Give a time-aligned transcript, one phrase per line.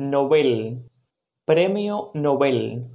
[0.00, 0.88] Nobel,
[1.44, 2.88] Premio Nobel.